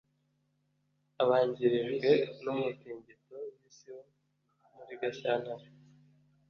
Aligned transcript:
abangirijwe 1.21 2.09
n’umutingito 2.43 3.35
w’isi 3.57 3.89
wo 3.95 4.03
muri 4.75 4.93
gashyantare, 5.01 5.65